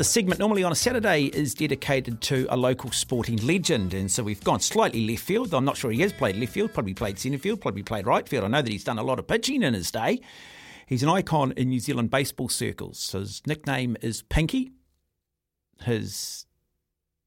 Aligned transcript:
the 0.00 0.04
segment 0.04 0.40
normally 0.40 0.64
on 0.64 0.72
a 0.72 0.74
Saturday 0.74 1.24
is 1.24 1.52
dedicated 1.52 2.22
to 2.22 2.46
a 2.48 2.56
local 2.56 2.90
sporting 2.90 3.36
legend. 3.46 3.92
And 3.92 4.10
so 4.10 4.22
we've 4.22 4.42
gone 4.42 4.58
slightly 4.58 5.06
left 5.06 5.22
field. 5.22 5.52
I'm 5.52 5.66
not 5.66 5.76
sure 5.76 5.90
he 5.90 6.00
has 6.00 6.10
played 6.10 6.36
left 6.36 6.54
field, 6.54 6.72
probably 6.72 6.94
played 6.94 7.18
centre 7.18 7.36
field, 7.36 7.60
probably 7.60 7.82
played 7.82 8.06
right 8.06 8.26
field. 8.26 8.44
I 8.44 8.48
know 8.48 8.62
that 8.62 8.72
he's 8.72 8.82
done 8.82 8.98
a 8.98 9.02
lot 9.02 9.18
of 9.18 9.26
pitching 9.26 9.62
in 9.62 9.74
his 9.74 9.90
day. 9.90 10.22
He's 10.86 11.02
an 11.02 11.10
icon 11.10 11.52
in 11.52 11.68
New 11.68 11.80
Zealand 11.80 12.08
baseball 12.08 12.48
circles. 12.48 13.12
His 13.12 13.42
nickname 13.46 13.94
is 14.00 14.22
Pinky. 14.22 14.72
His 15.82 16.46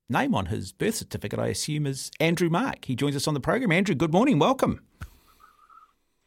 name 0.10 0.34
on 0.34 0.48
his 0.48 0.72
birth 0.72 0.96
certificate, 0.96 1.38
I 1.38 1.50
assume, 1.50 1.86
is 1.86 2.10
Andrew 2.20 2.50
Marck. 2.50 2.86
He 2.86 2.96
joins 2.96 3.16
us 3.16 3.28
on 3.28 3.36
the 3.36 3.40
program. 3.40 3.72
Andrew, 3.72 3.94
good 3.94 4.12
morning. 4.12 4.40
Welcome. 4.40 4.82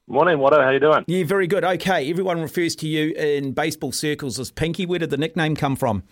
Morning, 0.09 0.38
Watto. 0.38 0.62
How 0.62 0.70
you 0.70 0.79
doing? 0.79 1.04
Yeah, 1.09 1.25
very 1.25 1.48
good. 1.48 1.64
Okay, 1.64 2.09
everyone 2.09 2.41
refers 2.41 2.77
to 2.77 2.86
you 2.86 3.12
in 3.14 3.52
baseball 3.52 3.91
circles 3.91 4.39
as 4.39 4.52
Pinky. 4.52 4.86
Where 4.86 5.00
did 5.00 5.11
the 5.11 5.16
nickname 5.16 5.57
come 5.57 5.75
from? 5.75 6.04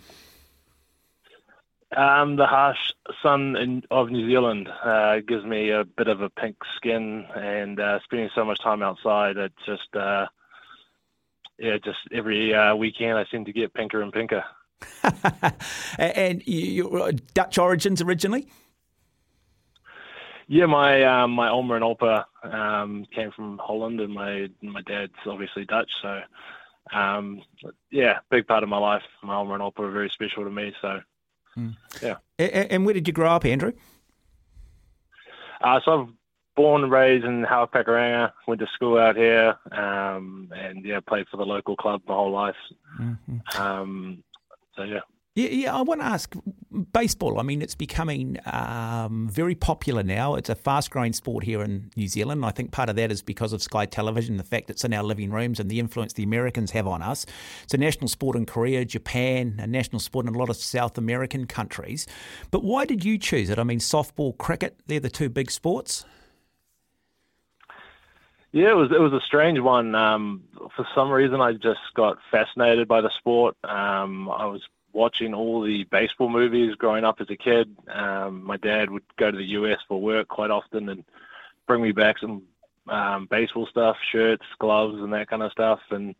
Um, 1.95 2.35
the 2.35 2.45
harsh 2.45 2.91
sun 3.23 3.55
in, 3.55 3.83
of 3.89 4.09
New 4.09 4.27
Zealand 4.27 4.67
uh, 4.83 5.21
gives 5.25 5.45
me 5.45 5.69
a 5.69 5.85
bit 5.85 6.09
of 6.09 6.19
a 6.19 6.29
pink 6.29 6.57
skin, 6.75 7.25
and 7.33 7.79
uh, 7.79 7.99
spending 8.03 8.29
so 8.35 8.43
much 8.43 8.59
time 8.61 8.83
outside, 8.83 9.37
it 9.37 9.53
just, 9.65 9.95
uh, 9.95 10.25
yeah, 11.57 11.77
just 11.77 11.99
every 12.11 12.53
uh, 12.53 12.75
weekend 12.75 13.17
I 13.17 13.23
seem 13.31 13.45
to 13.45 13.53
get 13.53 13.73
pinker 13.73 14.01
and 14.01 14.11
pinker. 14.11 14.43
and 15.97 16.45
you, 16.45 17.13
Dutch 17.33 17.57
origins 17.57 18.01
originally? 18.01 18.45
Yeah, 20.47 20.67
my 20.67 21.03
um, 21.03 21.31
my 21.31 21.49
Oma 21.49 21.75
and 21.75 21.83
Opa 21.83 22.25
um, 22.43 23.05
came 23.13 23.31
from 23.31 23.57
Holland, 23.57 23.99
and 23.99 24.13
my 24.13 24.49
my 24.61 24.81
dad's 24.81 25.13
obviously 25.25 25.65
Dutch. 25.65 25.91
So, 26.01 26.21
um, 26.93 27.41
yeah, 27.89 28.19
big 28.29 28.47
part 28.47 28.61
of 28.61 28.69
my 28.69 28.77
life. 28.77 29.01
My 29.23 29.35
Oma 29.35 29.55
and 29.55 29.63
Opa 29.63 29.79
are 29.79 29.91
very 29.91 30.09
special 30.09 30.43
to 30.43 30.51
me. 30.51 30.73
So, 30.81 31.01
mm. 31.57 31.75
yeah. 32.01 32.17
And 32.37 32.85
where 32.85 32.93
did 32.93 33.07
you 33.07 33.13
grow 33.13 33.31
up, 33.31 33.45
Andrew? 33.45 33.73
Uh, 35.61 35.79
so 35.83 36.01
I've 36.01 36.07
born 36.55 36.83
and 36.83 36.91
raised 36.91 37.25
in 37.25 37.43
Howick 37.43 37.71
Pakuranga. 37.71 38.31
Went 38.47 38.59
to 38.61 38.67
school 38.67 38.99
out 38.99 39.15
here, 39.15 39.55
um, 39.71 40.51
and 40.55 40.85
yeah, 40.85 40.99
played 40.99 41.27
for 41.29 41.37
the 41.37 41.45
local 41.45 41.75
club 41.75 42.03
my 42.07 42.13
whole 42.13 42.31
life. 42.31 42.55
Mm-hmm. 42.99 43.61
Um, 43.61 44.23
so 44.75 44.83
yeah. 44.83 44.99
Yeah, 45.35 45.49
yeah, 45.49 45.75
I 45.75 45.81
want 45.81 45.99
to 45.99 46.05
ask 46.05 46.33
baseball. 46.93 47.41
I 47.41 47.43
mean, 47.43 47.61
it's 47.61 47.75
becoming 47.75 48.37
um, 48.45 49.27
very 49.29 49.53
popular 49.53 50.01
now. 50.01 50.35
It's 50.35 50.47
a 50.47 50.55
fast 50.55 50.91
growing 50.91 51.11
sport 51.11 51.43
here 51.43 51.61
in 51.61 51.91
New 51.97 52.07
Zealand. 52.07 52.45
I 52.45 52.51
think 52.51 52.71
part 52.71 52.89
of 52.89 52.95
that 52.95 53.11
is 53.11 53.21
because 53.21 53.51
of 53.51 53.61
Sky 53.61 53.85
Television, 53.85 54.37
the 54.37 54.45
fact 54.45 54.69
it's 54.69 54.85
in 54.85 54.93
our 54.93 55.03
living 55.03 55.31
rooms 55.31 55.59
and 55.59 55.69
the 55.69 55.81
influence 55.81 56.13
the 56.13 56.23
Americans 56.23 56.71
have 56.71 56.87
on 56.87 57.01
us. 57.01 57.25
It's 57.63 57.73
a 57.73 57.77
national 57.77 58.07
sport 58.07 58.37
in 58.37 58.45
Korea, 58.45 58.85
Japan, 58.85 59.59
a 59.59 59.67
national 59.67 59.99
sport 59.99 60.25
in 60.25 60.33
a 60.33 60.37
lot 60.37 60.49
of 60.49 60.55
South 60.55 60.97
American 60.97 61.47
countries. 61.47 62.07
But 62.49 62.63
why 62.63 62.85
did 62.85 63.03
you 63.03 63.17
choose 63.17 63.49
it? 63.49 63.59
I 63.59 63.63
mean, 63.65 63.79
softball, 63.79 64.37
cricket, 64.37 64.79
they're 64.87 65.01
the 65.01 65.09
two 65.09 65.27
big 65.27 65.51
sports. 65.51 66.05
Yeah, 68.53 68.71
it 68.71 68.75
was 68.75 68.89
it 68.89 69.01
was 69.01 69.11
a 69.11 69.19
strange 69.27 69.59
one. 69.59 69.95
Um, 69.95 70.43
for 70.77 70.87
some 70.95 71.11
reason, 71.11 71.41
I 71.41 71.51
just 71.51 71.81
got 71.93 72.19
fascinated 72.31 72.87
by 72.87 73.01
the 73.01 73.09
sport. 73.19 73.57
Um, 73.65 74.29
I 74.29 74.45
was 74.45 74.61
watching 74.95 75.33
all 75.33 75.61
the 75.61 75.83
baseball 75.83 76.29
movies 76.29 76.73
growing 76.75 77.03
up 77.03 77.19
as 77.19 77.29
a 77.29 77.35
kid. 77.35 77.75
Um, 77.89 78.43
my 78.43 78.57
dad 78.57 78.89
would 78.89 79.03
go 79.17 79.29
to 79.29 79.37
the 79.37 79.43
US 79.43 79.79
for 79.87 80.01
work 80.01 80.29
quite 80.29 80.49
often 80.49 80.89
and 80.89 81.03
bring 81.67 81.83
me 81.83 81.91
back 81.91 82.17
some 82.17 82.43
um, 82.87 83.27
baseball 83.29 83.67
stuff, 83.67 83.97
shirts, 84.11 84.45
gloves, 84.57 84.99
and 85.01 85.13
that 85.13 85.27
kind 85.27 85.43
of 85.43 85.51
stuff. 85.51 85.81
And 85.91 86.15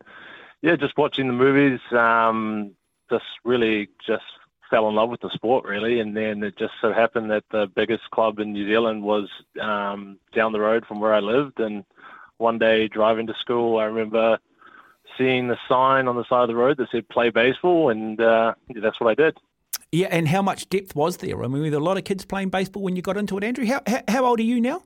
yeah, 0.60 0.76
just 0.76 0.98
watching 0.98 1.26
the 1.26 1.32
movies, 1.32 1.80
um, 1.92 2.72
just 3.10 3.24
really 3.44 3.88
just 4.06 4.24
fell 4.68 4.88
in 4.88 4.94
love 4.94 5.08
with 5.08 5.20
the 5.20 5.30
sport 5.30 5.64
really. 5.64 6.00
And 6.00 6.14
then 6.14 6.42
it 6.42 6.56
just 6.56 6.74
so 6.80 6.92
happened 6.92 7.30
that 7.30 7.44
the 7.50 7.66
biggest 7.68 8.10
club 8.10 8.38
in 8.40 8.52
New 8.52 8.66
Zealand 8.66 9.02
was 9.02 9.30
um, 9.60 10.18
down 10.34 10.52
the 10.52 10.60
road 10.60 10.84
from 10.86 11.00
where 11.00 11.14
I 11.14 11.20
lived. 11.20 11.60
And 11.60 11.84
one 12.36 12.58
day 12.58 12.88
driving 12.88 13.26
to 13.28 13.34
school, 13.34 13.78
I 13.78 13.84
remember 13.84 14.38
seeing 15.18 15.48
the 15.48 15.58
sign 15.68 16.08
on 16.08 16.16
the 16.16 16.24
side 16.24 16.42
of 16.42 16.48
the 16.48 16.54
road 16.54 16.76
that 16.78 16.88
said 16.90 17.08
play 17.08 17.30
baseball, 17.30 17.90
and 17.90 18.20
uh, 18.20 18.54
that's 18.82 19.00
what 19.00 19.10
I 19.10 19.14
did. 19.14 19.36
Yeah, 19.92 20.08
and 20.10 20.28
how 20.28 20.42
much 20.42 20.68
depth 20.68 20.94
was 20.94 21.18
there? 21.18 21.42
I 21.42 21.46
mean, 21.46 21.62
were 21.62 21.70
there 21.70 21.80
a 21.80 21.82
lot 21.82 21.96
of 21.96 22.04
kids 22.04 22.24
playing 22.24 22.50
baseball 22.50 22.82
when 22.82 22.96
you 22.96 23.02
got 23.02 23.16
into 23.16 23.38
it, 23.38 23.44
Andrew? 23.44 23.66
How, 23.66 23.80
how, 23.86 24.02
how 24.08 24.24
old 24.26 24.40
are 24.40 24.44
you 24.44 24.60
now? 24.60 24.82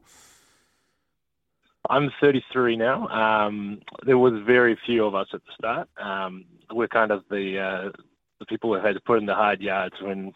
I'm 1.88 2.10
33 2.20 2.76
now. 2.76 3.08
Um, 3.08 3.80
there 4.04 4.18
was 4.18 4.34
very 4.46 4.78
few 4.84 5.04
of 5.04 5.14
us 5.14 5.28
at 5.32 5.40
the 5.44 5.52
start. 5.58 5.88
Um, 5.98 6.44
we're 6.70 6.88
kind 6.88 7.10
of 7.10 7.24
the 7.30 7.58
uh, 7.58 7.90
the 8.38 8.46
people 8.46 8.74
who 8.74 8.84
had 8.84 8.94
to 8.94 9.00
put 9.00 9.18
in 9.18 9.26
the 9.26 9.34
hard 9.34 9.60
yards 9.60 9.94
when 10.00 10.32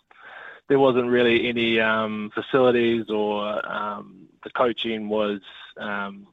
there 0.69 0.78
wasn't 0.78 1.09
really 1.09 1.49
any 1.49 1.78
um, 1.81 2.31
facilities 2.34 3.10
or 3.10 3.66
um, 3.71 4.27
the 4.43 4.50
coaching 4.50 5.09
was 5.09 5.41
um, 5.77 6.27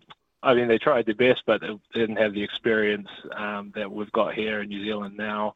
I 0.44 0.54
mean, 0.54 0.68
they 0.68 0.78
tried 0.78 1.06
their 1.06 1.16
best, 1.16 1.44
but 1.46 1.62
they 1.62 1.80
didn't 1.94 2.16
have 2.18 2.34
the 2.34 2.44
experience 2.44 3.10
um, 3.36 3.72
that 3.76 3.92
we've 3.92 4.12
got 4.12 4.34
here 4.34 4.62
in 4.62 4.70
New 4.70 4.84
Zealand 4.84 5.16
now. 5.18 5.56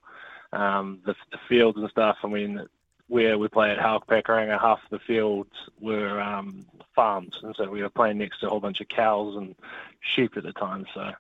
Um, 0.53 1.00
the, 1.06 1.16
the, 1.31 1.40
fields 1.50 1.78
and 1.78 1.90
stuff. 1.90 2.18
I 2.23 2.28
mean, 2.28 2.66
where 3.07 3.38
we 3.38 3.47
play 3.47 3.72
at 3.72 3.79
Howick 3.79 4.06
Pakuranga, 4.07 4.59
half 4.59 4.79
the 4.90 5.00
fields 5.00 5.51
were 5.81 6.22
um, 6.22 6.66
farms, 6.95 7.35
and 7.44 7.56
so 7.57 7.69
we 7.69 7.81
were 7.81 7.90
playing 7.90 8.19
next 8.19 8.40
to 8.40 8.47
a 8.47 8.50
whole 8.50 8.59
bunch 8.59 8.79
of 8.79 8.88
cows 8.88 9.35
and 9.35 9.56
sheep 10.00 10.38
at 10.38 10.44
the 10.44 10.53
time. 10.53 10.85
So. 10.94 11.12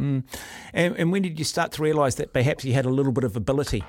Mm. 0.00 0.24
And, 0.72 0.96
and 0.96 1.12
when 1.12 1.22
did 1.22 1.38
you 1.38 1.44
start 1.44 1.72
to 1.72 1.82
realise 1.82 2.14
that 2.16 2.32
perhaps 2.32 2.64
you 2.64 2.72
had 2.72 2.86
a 2.86 2.90
little 2.90 3.12
bit 3.12 3.24
of 3.24 3.36
ability? 3.36 3.84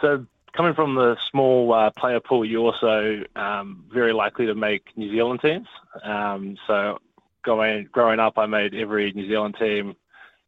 So 0.00 0.26
coming 0.52 0.74
from 0.74 0.94
the 0.94 1.16
small 1.30 1.72
uh, 1.72 1.90
player 1.90 2.20
pool, 2.20 2.44
you're 2.44 2.72
also 2.72 3.22
um, 3.36 3.84
very 3.92 4.12
likely 4.12 4.46
to 4.46 4.54
make 4.54 4.96
New 4.96 5.10
Zealand 5.10 5.40
teams. 5.40 5.66
Um, 6.02 6.56
so 6.66 6.98
going 7.42 7.88
growing 7.90 8.20
up, 8.20 8.38
I 8.38 8.46
made 8.46 8.74
every 8.74 9.12
New 9.12 9.26
Zealand 9.28 9.56
team 9.58 9.96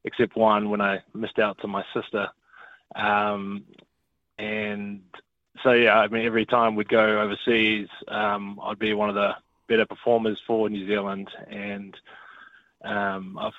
except 0.05 0.37
one 0.37 0.69
when 0.69 0.81
I 0.81 1.01
missed 1.15 1.39
out 1.39 1.59
to 1.61 1.67
my 1.67 1.85
sister. 1.95 2.29
Um, 2.95 3.65
and 4.39 5.03
so 5.63 5.73
yeah, 5.73 5.99
I 5.99 6.09
mean, 6.09 6.27
every 6.27 6.45
time 6.45 6.75
we'd 6.75 6.89
go 6.89 7.21
overseas, 7.21 7.89
um, 8.09 8.61
I'd 8.63 8.79
be 8.79 8.93
one 8.93 9.09
of 9.09 9.15
the 9.15 9.35
better 9.67 9.87
performers 9.87 10.39
for 10.47 10.69
New 10.69 10.87
Zealand, 10.87 11.31
and 11.49 11.97
um, 12.85 13.39
I've 13.39 13.53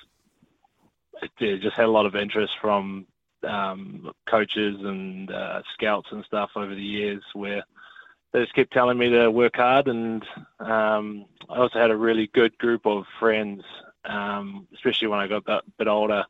yeah, 1.40 1.56
just 1.56 1.76
had 1.76 1.86
a 1.86 1.90
lot 1.90 2.06
of 2.06 2.14
interest 2.14 2.52
from 2.60 3.06
um, 3.44 4.10
coaches 4.28 4.76
and 4.80 5.30
uh, 5.30 5.62
scouts 5.74 6.08
and 6.10 6.24
stuff 6.24 6.50
over 6.56 6.74
the 6.74 6.82
years 6.82 7.22
where 7.34 7.64
they 8.32 8.40
just 8.40 8.54
kept 8.54 8.72
telling 8.72 8.98
me 8.98 9.10
to 9.10 9.30
work 9.30 9.56
hard. 9.56 9.88
And 9.88 10.24
um, 10.60 11.26
I 11.48 11.58
also 11.58 11.78
had 11.78 11.90
a 11.90 11.96
really 11.96 12.28
good 12.32 12.56
group 12.58 12.86
of 12.86 13.04
friends, 13.18 13.62
um, 14.04 14.66
especially 14.74 15.08
when 15.08 15.20
I 15.20 15.26
got 15.26 15.48
a 15.48 15.62
bit 15.78 15.88
older, 15.88 16.24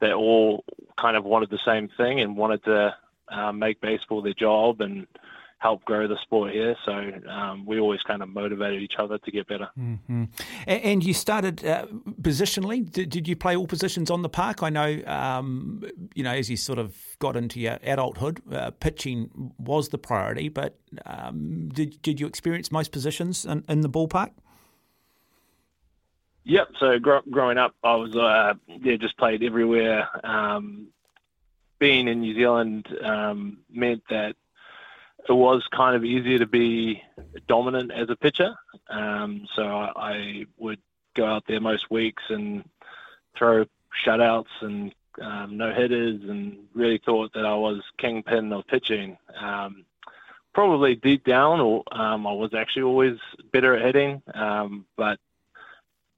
that 0.00 0.12
all 0.12 0.64
kind 0.98 1.16
of 1.16 1.24
wanted 1.24 1.50
the 1.50 1.60
same 1.64 1.88
thing 1.96 2.20
and 2.20 2.36
wanted 2.36 2.64
to 2.64 2.96
uh, 3.28 3.52
make 3.52 3.80
baseball 3.80 4.22
their 4.22 4.34
job 4.34 4.80
and 4.80 5.06
help 5.64 5.82
grow 5.86 6.06
the 6.06 6.18
sport 6.20 6.52
here. 6.52 6.76
So 6.84 6.92
um, 7.26 7.64
we 7.64 7.80
always 7.80 8.02
kind 8.02 8.22
of 8.22 8.28
motivated 8.28 8.82
each 8.82 8.96
other 8.98 9.16
to 9.16 9.30
get 9.30 9.48
better. 9.48 9.68
Mm-hmm. 9.78 10.24
And, 10.66 11.02
you 11.02 11.14
started 11.14 11.64
uh, 11.64 11.86
positionally. 12.20 12.88
Did, 12.90 13.08
did, 13.08 13.26
you 13.26 13.34
play 13.34 13.56
all 13.56 13.66
positions 13.66 14.10
on 14.10 14.20
the 14.20 14.28
park? 14.28 14.62
I 14.62 14.68
know, 14.68 15.02
um, 15.06 15.82
you 16.14 16.22
know, 16.22 16.32
as 16.32 16.50
you 16.50 16.58
sort 16.58 16.78
of 16.78 16.94
got 17.18 17.34
into 17.34 17.60
your 17.60 17.78
adulthood, 17.82 18.42
uh, 18.52 18.72
pitching 18.72 19.52
was 19.58 19.88
the 19.88 19.96
priority. 19.96 20.50
But 20.50 20.78
um, 21.06 21.70
did 21.72 22.00
did 22.02 22.20
you 22.20 22.26
experience 22.26 22.70
most 22.70 22.92
positions 22.92 23.46
in, 23.46 23.64
in 23.66 23.80
the 23.80 23.88
ballpark? 23.88 24.32
Yep. 26.44 26.68
So 26.78 26.98
gr- 26.98 27.26
growing 27.30 27.56
up, 27.56 27.74
I 27.82 27.94
was 27.94 28.14
uh, 28.14 28.52
yeah 28.68 28.96
just 28.96 29.16
played 29.16 29.42
everywhere. 29.42 30.08
Um, 30.24 30.88
being 31.78 32.06
in 32.06 32.20
New 32.20 32.34
Zealand 32.34 32.86
um, 33.02 33.58
meant 33.70 34.02
that 34.10 34.36
it 35.28 35.32
was 35.32 35.66
kind 35.74 35.96
of 35.96 36.04
easier 36.04 36.38
to 36.38 36.46
be 36.46 37.02
dominant 37.48 37.92
as 37.92 38.10
a 38.10 38.16
pitcher. 38.16 38.54
Um, 38.88 39.46
so 39.54 39.62
I, 39.66 39.92
I, 39.96 40.46
would 40.58 40.80
go 41.14 41.24
out 41.24 41.44
there 41.46 41.60
most 41.60 41.90
weeks 41.90 42.22
and 42.28 42.68
throw 43.36 43.64
shutouts 44.04 44.46
and 44.60 44.94
um, 45.20 45.56
no 45.56 45.72
hitters, 45.72 46.20
and 46.28 46.58
really 46.74 46.98
thought 46.98 47.32
that 47.34 47.46
I 47.46 47.54
was 47.54 47.80
kingpin 47.98 48.52
of 48.52 48.66
pitching. 48.66 49.16
Um, 49.40 49.84
probably 50.52 50.96
deep 50.96 51.24
down, 51.24 51.60
or 51.60 51.84
um, 51.92 52.26
I 52.26 52.32
was 52.32 52.52
actually 52.54 52.82
always 52.82 53.18
better 53.52 53.76
at 53.76 53.84
hitting, 53.84 54.22
um, 54.34 54.86
but 54.96 55.18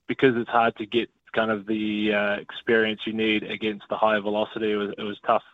because 0.07 0.37
it's 0.37 0.51
hard 0.51 0.77
to 0.77 0.87
get 0.87 1.11
kind 1.33 1.51
of 1.51 1.67
the 1.67 2.15
uh, 2.15 2.35
experience 2.37 3.03
you 3.07 3.13
need 3.13 3.43
against 3.43 3.87
the 3.91 3.97
high 3.97 4.19
velocity, 4.19 4.73
it 4.73 4.77
was, 4.77 4.95
it 4.97 5.03
was 5.03 5.19
tough 5.27 5.45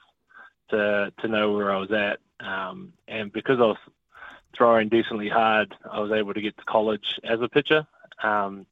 to 0.70 1.12
to 1.20 1.28
know 1.28 1.52
where 1.52 1.72
I 1.72 1.78
was 1.78 1.92
at. 1.92 2.20
Um, 2.42 2.92
and 3.08 3.32
because 3.32 3.58
I 3.58 3.64
was 3.64 3.78
throwing 4.56 4.88
decently 4.88 5.28
hard, 5.28 5.74
I 5.90 6.00
was 6.00 6.12
able 6.12 6.34
to 6.34 6.40
get 6.40 6.56
to 6.58 6.64
college 6.64 7.20
as 7.24 7.40
a 7.40 7.48
pitcher. 7.48 7.86
Um, 8.22 8.66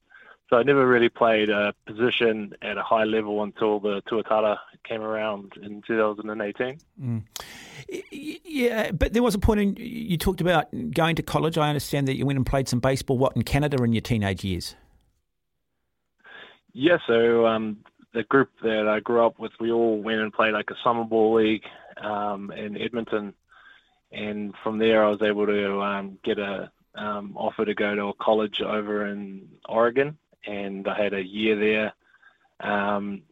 so 0.48 0.56
I 0.56 0.64
never 0.64 0.86
really 0.86 1.08
played 1.08 1.48
a 1.48 1.72
position 1.86 2.54
at 2.60 2.76
a 2.76 2.82
high 2.82 3.04
level 3.04 3.42
until 3.44 3.78
the 3.78 4.02
Tuatara 4.02 4.58
came 4.82 5.00
around 5.00 5.52
in 5.62 5.80
2018. 5.86 6.78
Mm. 7.00 7.22
Yeah, 8.10 8.90
but 8.90 9.12
there 9.12 9.22
was 9.22 9.36
a 9.36 9.38
point 9.38 9.60
in 9.60 9.76
you 9.78 10.16
talked 10.16 10.40
about 10.40 10.66
going 10.90 11.14
to 11.16 11.22
college. 11.22 11.56
I 11.56 11.68
understand 11.68 12.08
that 12.08 12.16
you 12.16 12.26
went 12.26 12.36
and 12.36 12.44
played 12.44 12.68
some 12.68 12.80
baseball. 12.80 13.16
What 13.16 13.36
in 13.36 13.42
Canada 13.42 13.82
in 13.84 13.92
your 13.92 14.00
teenage 14.00 14.44
years? 14.44 14.74
Yeah, 16.72 16.98
so 17.06 17.46
um, 17.46 17.78
the 18.12 18.24
group 18.24 18.50
that 18.62 18.88
I 18.88 19.00
grew 19.00 19.24
up 19.24 19.38
with, 19.38 19.52
we 19.60 19.70
all 19.70 20.00
went 20.00 20.20
and 20.20 20.32
played 20.32 20.52
like 20.52 20.70
a 20.70 20.76
summer 20.82 21.04
ball 21.04 21.34
league 21.34 21.64
um, 22.02 22.50
in 22.50 22.76
Edmonton, 22.80 23.34
and 24.12 24.54
from 24.62 24.78
there 24.78 25.04
I 25.04 25.10
was 25.10 25.22
able 25.22 25.46
to 25.46 25.80
um, 25.80 26.18
get 26.22 26.38
a 26.38 26.70
um, 26.94 27.36
offer 27.36 27.64
to 27.64 27.74
go 27.74 27.94
to 27.94 28.06
a 28.06 28.14
college 28.14 28.60
over 28.60 29.06
in 29.06 29.48
Oregon, 29.68 30.18
and 30.46 30.86
I 30.88 31.02
had 31.02 31.14
a 31.14 31.24
year 31.24 31.56
there. 31.56 31.92
Um, 32.60 33.22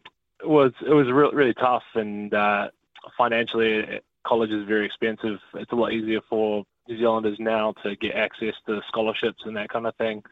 it 0.41 0.47
was 0.47 0.71
it 0.85 0.93
was 0.93 1.11
really 1.11 1.35
really 1.35 1.53
tough, 1.53 1.83
and 1.95 2.33
uh, 2.33 2.69
financially, 3.17 4.01
college 4.25 4.51
is 4.51 4.67
very 4.67 4.85
expensive. 4.85 5.39
It's 5.55 5.71
a 5.71 5.75
lot 5.75 5.91
easier 5.91 6.21
for 6.29 6.65
New 6.87 6.97
Zealanders 6.97 7.39
now 7.39 7.73
to 7.83 7.95
get 7.95 8.15
access 8.15 8.55
to 8.67 8.81
scholarships 8.87 9.43
and 9.45 9.57
that 9.57 9.69
kind 9.69 9.85
of 9.85 9.95
thing. 9.95 10.23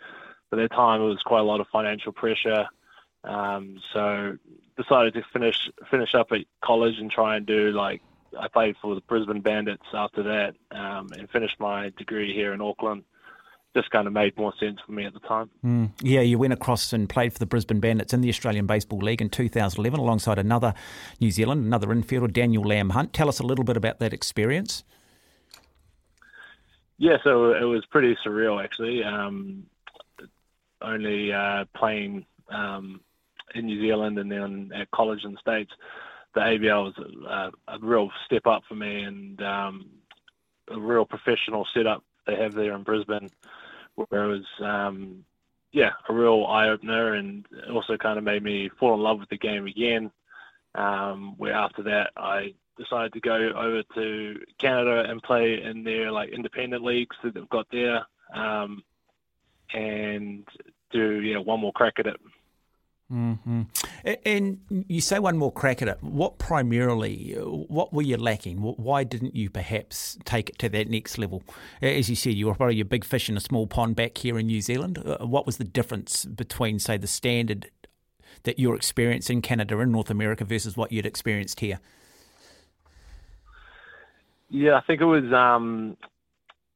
But 0.50 0.60
at 0.60 0.70
that 0.70 0.76
time, 0.76 1.02
it 1.02 1.06
was 1.06 1.22
quite 1.24 1.42
a 1.42 1.44
lot 1.44 1.60
of 1.60 1.68
financial 1.68 2.14
pressure. 2.14 2.68
Um, 3.24 3.80
so 3.94 4.38
decided 4.78 5.14
to 5.16 5.24
finish 5.34 5.70
finish 5.90 6.16
up 6.16 6.32
at 6.32 6.46
college 6.64 7.00
and 7.00 7.12
try 7.12 7.36
and 7.36 7.46
do 7.46 7.72
like 7.72 8.02
I 8.40 8.48
played 8.48 8.76
for 8.82 8.96
the 8.96 9.02
Brisbane 9.02 9.42
Bandits 9.42 9.86
after 9.94 10.24
that 10.24 10.56
um, 10.72 11.10
and 11.18 11.30
finished 11.30 11.60
my 11.60 11.92
degree 11.98 12.34
here 12.34 12.54
in 12.54 12.62
Auckland 12.62 13.04
just 13.78 13.92
kind 13.92 14.08
of 14.08 14.14
made 14.14 14.36
more 14.38 14.54
sense 14.60 14.80
for 14.84 14.92
me 14.92 15.06
at 15.06 15.14
the 15.14 15.20
time. 15.20 15.50
Mm. 15.64 15.92
Yeah, 16.02 16.22
you 16.22 16.40
went 16.40 16.54
across 16.54 16.94
and 16.94 17.08
played 17.08 17.34
for 17.34 17.40
the 17.40 17.46
Brisbane 17.46 17.80
Bandits 17.80 18.12
in 18.12 18.22
the 18.22 18.30
Australian 18.30 18.66
Baseball 18.66 19.00
League 19.00 19.22
in 19.22 19.30
2011 19.30 20.00
alongside 20.00 20.40
another 20.40 20.74
New 21.20 21.30
Zealand, 21.30 21.64
another 21.66 21.88
infielder, 21.88 22.32
Daniel 22.32 22.64
Lamb 22.64 22.92
Hunt. 22.92 23.14
Tell 23.14 23.30
us 23.30 23.40
a 23.40 23.44
little 23.44 23.64
bit 23.64 23.78
about 23.78 24.00
that 24.00 24.14
experience. 24.14 24.84
Yeah, 26.98 27.18
so 27.24 27.54
it 27.54 27.66
was 27.66 27.86
pretty 27.86 28.18
surreal 28.26 28.64
actually. 28.64 29.04
Um, 29.04 29.68
only 30.82 31.32
uh, 31.32 31.66
playing 31.76 32.26
um, 32.50 33.02
in 33.54 33.68
New 33.68 33.80
Zealand 33.80 34.18
and 34.18 34.32
then 34.32 34.72
at 34.76 34.90
college 34.90 35.24
in 35.24 35.34
the 35.34 35.40
States, 35.40 35.72
the 36.34 36.42
ABL 36.42 36.84
was 36.86 37.52
a, 37.68 37.74
a 37.74 37.80
real 37.80 38.10
step 38.26 38.46
up 38.46 38.64
for 38.68 38.76
me 38.76 39.04
and 39.04 39.42
um, 39.42 39.90
a 40.70 40.80
real 40.80 41.06
professional 41.06 41.66
setup 41.74 42.04
they 42.26 42.36
have 42.36 42.54
there 42.54 42.74
in 42.74 42.84
Brisbane 42.84 43.30
where 43.96 44.26
it 44.26 44.28
was 44.28 44.46
um, 44.64 45.24
yeah 45.72 45.92
a 46.08 46.14
real 46.14 46.46
eye 46.46 46.70
opener 46.70 47.14
and 47.14 47.46
also 47.72 47.98
kind 47.98 48.18
of 48.18 48.24
made 48.24 48.44
me 48.44 48.70
fall 48.80 48.94
in 48.94 49.02
love 49.02 49.20
with 49.20 49.30
the 49.30 49.38
game 49.38 49.66
again. 49.66 50.12
Um, 50.76 51.36
where 51.38 51.54
after 51.54 51.82
that 51.84 52.12
I 52.16 52.54
decided 52.78 53.14
to 53.14 53.20
go 53.20 53.34
over 53.34 53.82
to 53.96 54.40
Canada 54.60 55.10
and 55.10 55.24
play 55.24 55.62
in 55.64 55.84
their 55.84 56.12
like 56.12 56.30
independent 56.30 56.84
leagues 56.84 57.16
that 57.24 57.34
they've 57.34 57.50
got 57.50 57.66
there, 57.72 58.06
um, 58.34 58.84
and 59.74 60.48
do 60.92 61.22
yeah 61.22 61.40
one 61.40 61.60
more 61.60 61.74
crack 61.74 61.96
at 62.00 62.08
it. 62.08 62.20
Mm-hmm. 63.12 63.62
And 64.26 64.60
you 64.70 65.00
say 65.00 65.18
one 65.20 65.38
more 65.38 65.52
crack 65.52 65.82
at 65.82 65.88
it. 65.88 65.98
What 66.02 66.40
primarily, 66.40 67.34
what 67.36 67.94
were 67.94 68.02
you 68.02 68.18
lacking? 68.18 68.58
Why 68.58 69.06
didn't 69.06 69.36
you 69.36 69.50
perhaps 69.50 70.18
take 70.26 70.50
it 70.50 70.60
to 70.60 70.70
that 70.70 70.90
next 70.90 71.18
level? 71.18 71.44
As 71.82 72.10
you 72.10 72.18
said, 72.18 72.34
you 72.34 72.48
were 72.48 72.56
probably 72.56 72.82
a 72.82 72.86
big 72.86 73.06
fish 73.06 73.30
in 73.30 73.38
a 73.38 73.40
small 73.40 73.66
pond 73.66 73.96
back 73.96 74.18
here 74.18 74.38
in 74.38 74.48
New 74.48 74.62
Zealand. 74.62 74.98
Uh, 74.98 75.26
what 75.26 75.46
was 75.46 75.56
the 75.56 75.64
difference 75.64 76.26
between, 76.26 76.80
say, 76.80 76.98
the 76.98 77.08
standard 77.08 77.72
that 78.44 78.60
you're 78.60 78.76
experiencing 78.76 79.38
in 79.38 79.42
Canada 79.42 79.80
and 79.80 79.92
North 79.92 80.10
America 80.10 80.44
versus 80.44 80.76
what 80.76 80.92
you'd 80.92 81.06
experienced 81.06 81.62
here? 81.62 81.80
Yeah, 84.50 84.76
I 84.76 84.82
think 84.82 85.02
it 85.02 85.06
was 85.06 85.32
um, 85.34 85.98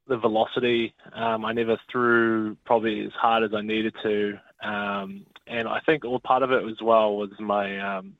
the 0.07 0.17
velocity. 0.17 0.93
Um, 1.13 1.45
I 1.45 1.53
never 1.53 1.77
threw 1.91 2.55
probably 2.65 3.05
as 3.05 3.11
hard 3.13 3.43
as 3.43 3.53
I 3.53 3.61
needed 3.61 3.93
to. 4.03 4.39
Um, 4.61 5.25
and 5.47 5.67
I 5.67 5.79
think 5.79 6.05
all 6.05 6.19
part 6.19 6.43
of 6.43 6.51
it 6.51 6.63
as 6.65 6.81
well 6.81 7.15
was 7.15 7.31
my 7.39 7.79
um, 7.79 8.13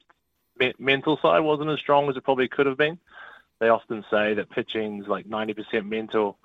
me- 0.60 0.74
mental 0.80 1.18
side 1.22 1.40
wasn't 1.40 1.70
as 1.70 1.80
strong 1.80 2.10
as 2.10 2.18
it 2.18 2.24
probably 2.24 2.48
could 2.48 2.66
have 2.66 2.78
been. 2.78 3.00
They 3.60 3.70
often 3.70 4.04
say 4.10 4.34
that 4.34 4.50
pitching's 4.50 5.08
like 5.08 5.28
90% 5.28 5.86
mental, 5.86 6.38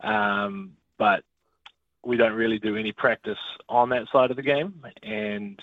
um, 0.00 0.72
but 0.98 1.24
we 2.04 2.16
don't 2.16 2.34
really 2.34 2.58
do 2.58 2.76
any 2.76 2.92
practice 2.92 3.38
on 3.68 3.88
that 3.90 4.08
side 4.12 4.30
of 4.30 4.36
the 4.36 4.42
game. 4.42 4.84
And 5.02 5.58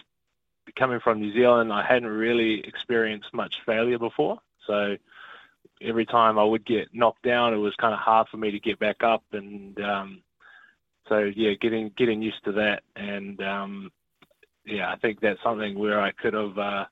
coming 0.75 0.99
from 0.99 1.19
New 1.19 1.33
Zealand, 1.33 1.71
I 1.71 1.83
hadn't 1.83 2.09
really 2.09 2.61
experienced 2.61 3.33
much 3.33 3.55
failure 3.65 3.99
before, 3.99 4.39
so 4.65 4.97
every 5.81 6.05
time 6.05 6.37
I 6.37 6.43
would 6.43 6.65
get 6.65 6.93
knocked 6.93 7.23
down, 7.23 7.53
it 7.53 7.57
was 7.57 7.75
kind 7.75 7.93
of 7.93 7.99
hard 7.99 8.27
for 8.27 8.37
me 8.37 8.51
to 8.51 8.59
get 8.59 8.79
back 8.79 9.03
up, 9.03 9.23
and 9.31 9.79
um, 9.81 10.21
so 11.09 11.31
yeah, 11.35 11.53
getting 11.59 11.91
getting 11.97 12.21
used 12.21 12.43
to 12.45 12.51
that, 12.53 12.83
and 12.95 13.41
um, 13.41 13.91
yeah, 14.65 14.91
I 14.91 14.95
think 14.97 15.19
that's 15.19 15.41
something 15.43 15.77
where 15.77 15.99
I 15.99 16.11
could 16.11 16.33
have 16.33 16.57
uh, 16.57 16.85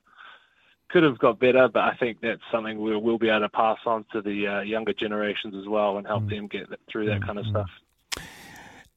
could 0.90 1.04
have 1.04 1.18
got 1.18 1.38
better, 1.38 1.68
but 1.72 1.84
I 1.84 1.96
think 1.98 2.18
that's 2.20 2.42
something 2.52 2.80
we 2.80 2.96
will 2.96 3.18
be 3.18 3.28
able 3.28 3.40
to 3.40 3.48
pass 3.48 3.78
on 3.86 4.04
to 4.12 4.20
the 4.20 4.46
uh, 4.46 4.60
younger 4.60 4.92
generations 4.92 5.54
as 5.54 5.68
well 5.68 5.98
and 5.98 6.06
help 6.06 6.24
mm. 6.24 6.30
them 6.30 6.46
get 6.48 6.66
through 6.90 7.06
that 7.06 7.24
kind 7.24 7.38
of 7.38 7.46
mm. 7.46 7.50
stuff. 7.50 7.70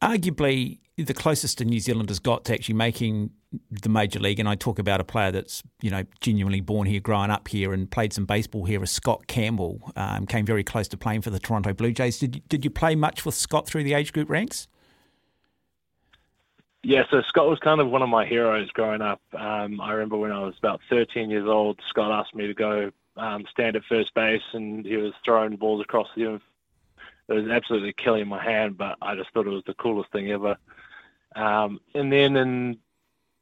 Arguably, 0.01 0.79
the 0.97 1.13
closest 1.13 1.61
a 1.61 1.65
New 1.65 1.79
Zealand 1.79 2.09
has 2.09 2.19
got 2.19 2.45
to 2.45 2.53
actually 2.53 2.75
making 2.75 3.31
the 3.69 3.89
major 3.89 4.19
league, 4.19 4.39
and 4.39 4.47
I 4.47 4.55
talk 4.55 4.79
about 4.79 5.01
a 5.01 5.03
player 5.03 5.31
that's 5.31 5.61
you 5.81 5.91
know 5.91 6.03
genuinely 6.21 6.61
born 6.61 6.87
here, 6.87 6.99
growing 6.99 7.29
up 7.29 7.47
here, 7.47 7.73
and 7.73 7.89
played 7.89 8.13
some 8.13 8.25
baseball 8.25 8.65
here, 8.65 8.81
is 8.83 8.91
Scott 8.91 9.27
Campbell. 9.27 9.91
Um, 9.95 10.25
came 10.25 10.45
very 10.45 10.63
close 10.63 10.87
to 10.89 10.97
playing 10.97 11.21
for 11.21 11.29
the 11.29 11.39
Toronto 11.39 11.73
Blue 11.73 11.91
Jays. 11.91 12.17
Did 12.19 12.41
did 12.47 12.63
you 12.63 12.71
play 12.71 12.95
much 12.95 13.25
with 13.25 13.35
Scott 13.35 13.67
through 13.67 13.83
the 13.83 13.93
age 13.93 14.13
group 14.13 14.29
ranks? 14.29 14.67
Yeah, 16.83 17.03
so 17.11 17.21
Scott 17.27 17.47
was 17.47 17.59
kind 17.59 17.79
of 17.79 17.89
one 17.89 18.01
of 18.01 18.09
my 18.09 18.25
heroes 18.25 18.71
growing 18.71 19.01
up. 19.01 19.21
Um, 19.37 19.79
I 19.79 19.91
remember 19.91 20.17
when 20.17 20.31
I 20.31 20.39
was 20.39 20.55
about 20.57 20.81
13 20.89 21.29
years 21.29 21.47
old, 21.47 21.79
Scott 21.89 22.11
asked 22.11 22.33
me 22.33 22.47
to 22.47 22.55
go 22.55 22.91
um, 23.17 23.45
stand 23.51 23.75
at 23.75 23.83
first 23.87 24.13
base, 24.15 24.41
and 24.53 24.83
he 24.83 24.97
was 24.97 25.13
throwing 25.23 25.57
balls 25.57 25.81
across 25.81 26.07
the 26.15 26.21
field. 26.21 26.41
It 27.27 27.33
was 27.33 27.49
absolutely 27.49 27.93
killing 27.93 28.27
my 28.27 28.43
hand, 28.43 28.79
but 28.79 28.97
I 28.99 29.15
just 29.15 29.29
thought 29.31 29.45
it 29.45 29.51
was 29.51 29.63
the 29.67 29.75
coolest 29.75 30.11
thing 30.11 30.31
ever. 30.31 30.57
Um, 31.35 31.79
and 31.93 32.11
then 32.11 32.35
in 32.35 32.77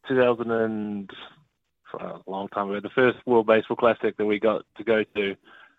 2000 0.10 0.52
and 0.52 1.10
a 1.98 2.20
long 2.28 2.50
time 2.50 2.70
ago, 2.70 2.82
the 2.82 2.90
first 2.90 3.26
World 3.26 3.48
Baseball 3.48 3.78
Classic 3.78 4.18
that 4.18 4.26
we 4.26 4.38
got 4.38 4.66
to 4.78 4.84
go 4.84 5.04
to, 5.16 5.36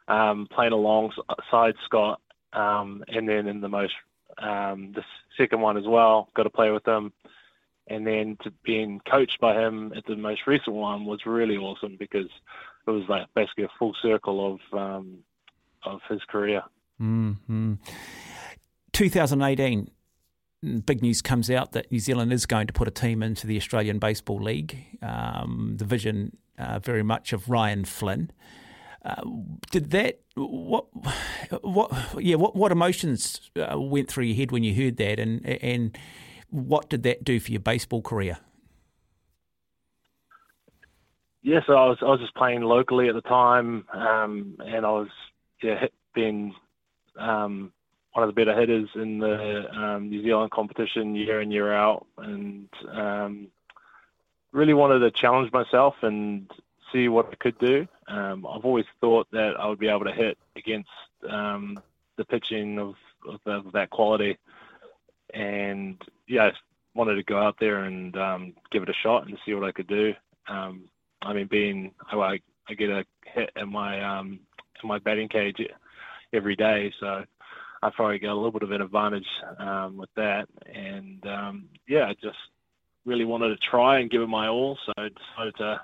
um, 0.08 0.48
playing 0.50 0.72
alongside 0.72 1.74
Scott, 1.84 2.22
um, 2.54 3.04
and 3.08 3.28
then 3.28 3.46
in 3.46 3.60
the 3.60 3.68
most 3.68 3.92
um, 4.38 4.92
the 4.94 5.04
second 5.36 5.60
one 5.60 5.76
as 5.76 5.86
well, 5.86 6.30
got 6.34 6.44
to 6.44 6.50
play 6.50 6.70
with 6.70 6.86
him 6.88 7.12
and 7.90 8.06
then 8.06 8.38
to 8.44 8.52
being 8.62 9.00
coached 9.10 9.38
by 9.40 9.54
him 9.54 9.92
at 9.96 10.06
the 10.06 10.16
most 10.16 10.46
recent 10.46 10.74
one 10.74 11.04
was 11.04 11.26
really 11.26 11.56
awesome 11.56 11.96
because 11.98 12.28
it 12.86 12.90
was 12.90 13.02
like 13.08 13.26
basically 13.34 13.64
a 13.64 13.70
full 13.78 13.94
circle 14.00 14.54
of 14.54 14.78
um, 14.78 15.18
of 15.84 16.00
his 16.08 16.20
career. 16.28 16.62
Mm-hmm. 17.00 17.74
2018, 18.92 19.90
big 20.84 21.02
news 21.02 21.20
comes 21.20 21.50
out 21.50 21.72
that 21.72 21.90
New 21.90 21.98
Zealand 21.98 22.32
is 22.32 22.46
going 22.46 22.66
to 22.68 22.72
put 22.72 22.86
a 22.86 22.90
team 22.90 23.22
into 23.22 23.46
the 23.46 23.56
Australian 23.56 23.98
Baseball 23.98 24.40
League. 24.40 24.98
Um, 25.02 25.74
the 25.76 25.84
vision 25.84 26.36
uh, 26.58 26.78
very 26.78 27.02
much 27.02 27.32
of 27.32 27.50
Ryan 27.50 27.84
Flynn. 27.84 28.30
Uh, 29.02 29.22
did 29.70 29.90
that 29.90 30.20
what 30.34 30.84
what 31.62 31.90
yeah 32.18 32.36
what 32.36 32.54
what 32.54 32.70
emotions 32.70 33.50
uh, 33.56 33.80
went 33.80 34.08
through 34.08 34.24
your 34.24 34.36
head 34.36 34.52
when 34.52 34.62
you 34.62 34.74
heard 34.74 34.98
that 34.98 35.18
and 35.18 35.44
and 35.46 35.96
what 36.50 36.88
did 36.88 37.02
that 37.04 37.24
do 37.24 37.40
for 37.40 37.50
your 37.50 37.60
baseball 37.60 38.02
career? 38.02 38.38
Yes, 41.42 41.62
yeah, 41.62 41.66
so 41.66 41.72
I 41.74 41.86
was 41.86 41.98
I 42.02 42.06
was 42.06 42.20
just 42.20 42.34
playing 42.34 42.62
locally 42.62 43.08
at 43.08 43.14
the 43.14 43.22
time, 43.22 43.86
um, 43.92 44.56
and 44.58 44.84
I 44.84 44.90
was 44.90 45.08
yeah 45.62 45.86
being 46.14 46.54
um, 47.16 47.72
one 48.12 48.28
of 48.28 48.34
the 48.34 48.44
better 48.44 48.58
hitters 48.58 48.90
in 48.94 49.18
the 49.18 49.70
um, 49.72 50.10
New 50.10 50.22
Zealand 50.22 50.50
competition 50.50 51.14
year 51.14 51.40
in 51.40 51.50
year 51.50 51.72
out, 51.72 52.06
and 52.18 52.68
um, 52.92 53.48
really 54.52 54.74
wanted 54.74 54.98
to 54.98 55.10
challenge 55.10 55.50
myself 55.52 55.94
and 56.02 56.50
see 56.92 57.08
what 57.08 57.28
I 57.32 57.36
could 57.36 57.58
do. 57.58 57.86
Um, 58.08 58.46
I've 58.46 58.64
always 58.64 58.86
thought 59.00 59.28
that 59.32 59.58
I 59.58 59.66
would 59.66 59.78
be 59.78 59.88
able 59.88 60.04
to 60.04 60.12
hit 60.12 60.36
against 60.56 60.90
um, 61.28 61.80
the 62.16 62.24
pitching 62.24 62.78
of, 62.78 62.94
of 63.46 63.72
that 63.72 63.90
quality 63.90 64.36
and 65.34 66.00
yeah, 66.26 66.44
I 66.46 66.52
wanted 66.94 67.16
to 67.16 67.22
go 67.22 67.38
out 67.38 67.56
there 67.60 67.84
and 67.84 68.16
um, 68.16 68.54
give 68.70 68.82
it 68.82 68.88
a 68.88 68.94
shot 69.02 69.26
and 69.26 69.38
see 69.44 69.54
what 69.54 69.64
I 69.64 69.72
could 69.72 69.86
do. 69.86 70.14
Um, 70.48 70.84
I 71.22 71.32
mean, 71.32 71.46
being 71.46 71.92
I, 72.10 72.40
I 72.68 72.74
get 72.74 72.90
a 72.90 73.04
hit 73.24 73.50
in 73.56 73.70
my 73.70 74.02
um, 74.02 74.40
in 74.82 74.88
my 74.88 74.98
batting 74.98 75.28
cage 75.28 75.60
every 76.32 76.56
day, 76.56 76.92
so 77.00 77.24
I 77.82 77.90
probably 77.90 78.18
got 78.18 78.32
a 78.32 78.34
little 78.34 78.50
bit 78.50 78.62
of 78.62 78.72
an 78.72 78.82
advantage 78.82 79.28
um, 79.58 79.96
with 79.96 80.10
that. 80.16 80.48
And 80.72 81.24
um, 81.26 81.68
yeah, 81.88 82.06
I 82.06 82.14
just 82.14 82.38
really 83.04 83.24
wanted 83.24 83.48
to 83.48 83.68
try 83.70 83.98
and 83.98 84.10
give 84.10 84.22
it 84.22 84.28
my 84.28 84.48
all. 84.48 84.78
So 84.86 84.92
I 84.96 85.08
decided 85.08 85.56
to 85.56 85.80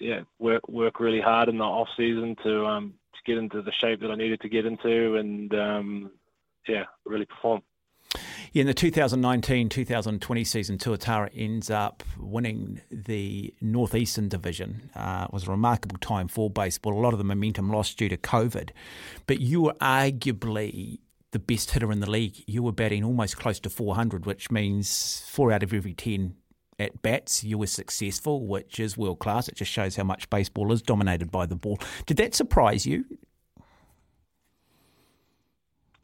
yeah 0.00 0.20
work 0.38 0.68
work 0.68 0.98
really 1.00 1.20
hard 1.20 1.48
in 1.48 1.58
the 1.58 1.64
off 1.64 1.88
season 1.96 2.36
to 2.42 2.66
um, 2.66 2.94
to 3.12 3.20
get 3.24 3.38
into 3.38 3.62
the 3.62 3.72
shape 3.72 4.00
that 4.00 4.10
I 4.10 4.16
needed 4.16 4.40
to 4.40 4.48
get 4.48 4.66
into, 4.66 5.16
and 5.16 5.54
um, 5.54 6.10
yeah, 6.68 6.84
really 7.04 7.26
perform. 7.26 7.62
Yeah, 8.52 8.62
in 8.62 8.66
the 8.66 8.74
2019-2020 8.74 10.46
season, 10.46 10.78
Tuatara 10.78 11.30
ends 11.34 11.70
up 11.70 12.02
winning 12.18 12.80
the 12.90 13.52
Northeastern 13.60 14.28
Division. 14.28 14.90
Uh, 14.94 15.26
it 15.28 15.32
was 15.32 15.48
a 15.48 15.50
remarkable 15.50 15.98
time 15.98 16.28
for 16.28 16.48
baseball. 16.48 16.94
A 16.94 17.00
lot 17.00 17.12
of 17.12 17.18
the 17.18 17.24
momentum 17.24 17.70
lost 17.70 17.98
due 17.98 18.08
to 18.08 18.16
COVID, 18.16 18.70
but 19.26 19.40
you 19.40 19.62
were 19.62 19.74
arguably 19.74 21.00
the 21.32 21.38
best 21.40 21.72
hitter 21.72 21.90
in 21.90 21.98
the 21.98 22.08
league. 22.08 22.44
You 22.46 22.62
were 22.62 22.72
batting 22.72 23.02
almost 23.02 23.36
close 23.36 23.58
to 23.60 23.70
400, 23.70 24.24
which 24.24 24.50
means 24.50 25.24
four 25.28 25.50
out 25.50 25.64
of 25.64 25.74
every 25.74 25.94
10 25.94 26.36
at 26.78 27.02
bats 27.02 27.44
you 27.44 27.58
were 27.58 27.66
successful, 27.66 28.46
which 28.46 28.80
is 28.80 28.96
world 28.96 29.18
class. 29.18 29.48
It 29.48 29.56
just 29.56 29.70
shows 29.70 29.96
how 29.96 30.04
much 30.04 30.30
baseball 30.30 30.72
is 30.72 30.82
dominated 30.82 31.30
by 31.30 31.46
the 31.46 31.56
ball. 31.56 31.78
Did 32.06 32.16
that 32.18 32.34
surprise 32.34 32.86
you? 32.86 33.04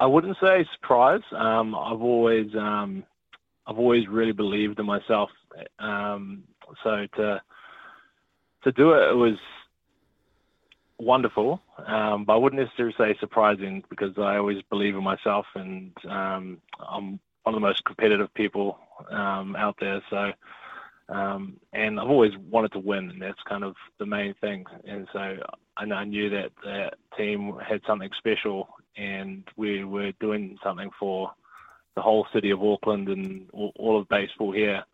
I 0.00 0.06
wouldn't 0.06 0.38
say 0.42 0.66
surprise. 0.72 1.20
Um, 1.32 1.74
I've 1.74 2.00
always 2.00 2.48
um, 2.56 3.04
I've 3.66 3.78
always 3.78 4.08
really 4.08 4.32
believed 4.32 4.80
in 4.80 4.86
myself. 4.86 5.30
Um, 5.78 6.44
so 6.82 7.06
to 7.16 7.42
to 8.64 8.72
do 8.72 8.92
it, 8.92 9.10
it 9.10 9.16
was 9.16 9.36
wonderful, 10.98 11.62
um, 11.86 12.24
but 12.24 12.34
I 12.34 12.36
wouldn't 12.36 12.62
necessarily 12.62 12.94
say 12.96 13.16
surprising 13.20 13.84
because 13.90 14.16
I 14.18 14.36
always 14.36 14.62
believe 14.70 14.96
in 14.96 15.04
myself, 15.04 15.46
and 15.54 15.92
um, 16.08 16.58
I'm 16.78 17.20
one 17.42 17.54
of 17.54 17.60
the 17.60 17.60
most 17.60 17.84
competitive 17.84 18.32
people 18.34 18.78
um, 19.10 19.54
out 19.56 19.76
there. 19.80 20.02
So, 20.10 20.32
um, 21.10 21.56
and 21.72 21.98
I've 21.98 22.08
always 22.08 22.32
wanted 22.50 22.72
to 22.72 22.78
win, 22.78 23.10
and 23.10 23.20
that's 23.20 23.38
kind 23.48 23.64
of 23.64 23.74
the 23.98 24.06
main 24.06 24.34
thing. 24.40 24.64
And 24.84 25.08
so 25.12 25.18
I, 25.76 25.84
I 25.84 26.04
knew 26.04 26.30
that 26.30 26.50
that 26.64 26.94
team 27.16 27.54
had 27.66 27.80
something 27.86 28.10
special, 28.18 28.68
and 28.96 29.44
we 29.56 29.84
were 29.84 30.12
doing 30.20 30.56
something 30.62 30.90
for 30.98 31.32
the 31.96 32.02
whole 32.02 32.26
city 32.32 32.50
of 32.50 32.62
Auckland 32.62 33.08
and 33.08 33.48
all, 33.52 34.00
of 34.00 34.08
baseball 34.08 34.52
here. 34.52 34.84